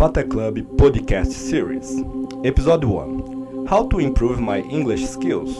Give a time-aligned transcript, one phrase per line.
[0.00, 2.02] FATEClub podcast series.
[2.42, 5.54] Episode 1 um, How to improve my English skills.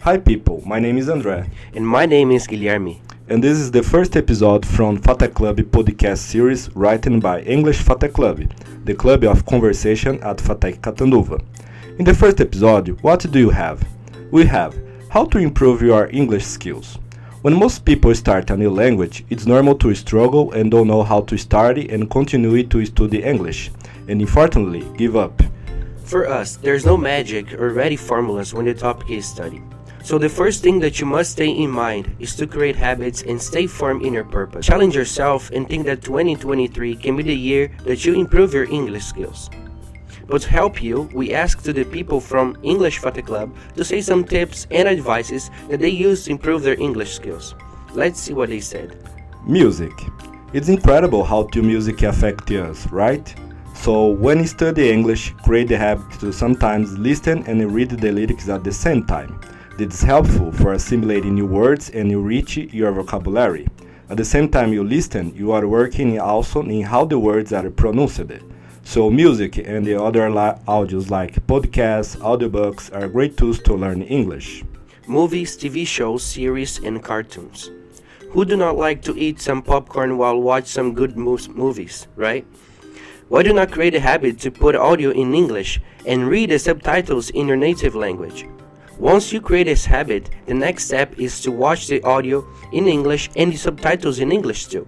[0.00, 1.48] Hi, people, my name is André.
[1.76, 2.98] And my name is Guilherme.
[3.28, 8.50] And this is the first episode from FATEClub podcast series written by English FATEClub,
[8.84, 11.40] the club of conversation at Fatec Catanduva.
[12.00, 13.86] In the first episode, what do you have?
[14.32, 14.76] We have
[15.10, 16.98] how to improve your English skills.
[17.46, 21.20] When most people start a new language, it's normal to struggle and don't know how
[21.30, 23.70] to study and continue to study English,
[24.08, 25.40] and unfortunately, give up.
[26.02, 29.62] For us, there's no magic or ready formulas when the topic is study.
[30.02, 33.40] So the first thing that you must stay in mind is to create habits and
[33.40, 34.66] stay firm in your purpose.
[34.66, 39.04] Challenge yourself and think that 2023 can be the year that you improve your English
[39.04, 39.50] skills.
[40.28, 44.66] But to help you, we asked the people from English FATEClub to say some tips
[44.70, 47.54] and advices that they use to improve their English skills.
[47.94, 48.96] Let's see what they said.
[49.46, 49.92] Music.
[50.52, 53.34] It's incredible how to music affect us, right?
[53.74, 58.48] So when you study English, create the habit to sometimes listen and read the lyrics
[58.48, 59.38] at the same time.
[59.78, 63.68] This is helpful for assimilating new words and enrich your vocabulary.
[64.08, 67.68] At the same time you listen, you are working also in how the words are
[67.70, 68.22] pronounced.
[68.86, 74.62] So music and the other audios like podcasts, audiobooks are great tools to learn English.
[75.08, 77.72] Movies, TV shows, series, and cartoons.
[78.30, 82.46] Who do not like to eat some popcorn while watch some good movies, right?
[83.28, 87.30] Why do not create a habit to put audio in English and read the subtitles
[87.30, 88.46] in your native language?
[89.00, 93.30] Once you create this habit, the next step is to watch the audio in English
[93.34, 94.86] and the subtitles in English too.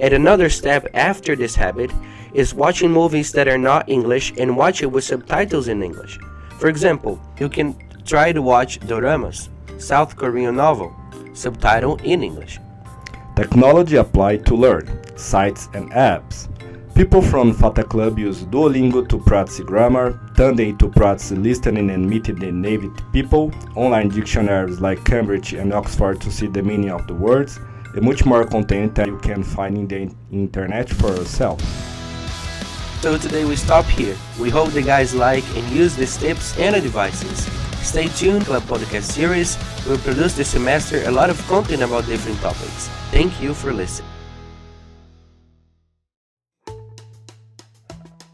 [0.00, 1.92] And another step after this habit
[2.34, 6.18] is watching movies that are not English and watch it with subtitles in English.
[6.58, 9.48] For example, you can try to watch doramas,
[9.80, 10.94] South Korean novel,
[11.34, 12.58] subtitle in English.
[13.36, 16.48] Technology applied to learn, sites and apps.
[16.94, 22.52] People from FATEClub use Duolingo to practice grammar, Tandem to practice listening and meeting the
[22.52, 27.58] native people, online dictionaries like Cambridge and Oxford to see the meaning of the words,
[27.94, 31.60] and much more content that you can find in the internet for yourself.
[33.02, 34.16] So today we stop here.
[34.38, 37.46] We hope the guys like and use these tips and advices.
[37.84, 39.58] Stay tuned to our podcast series.
[39.84, 42.86] We'll produce this semester a lot of content about different topics.
[43.10, 44.08] Thank you for listening.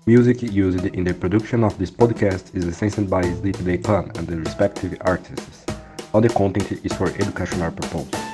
[0.04, 4.26] Music used in the production of this podcast is licensed by Sleep Day Plan and
[4.26, 5.64] the respective artists.
[6.12, 8.27] All the content is for educational purposes.